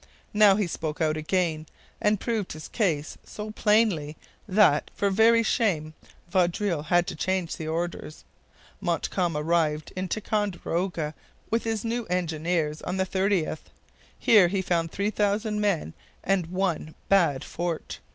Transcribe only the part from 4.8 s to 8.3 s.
for very shame, Vaudreuil had to change the orders.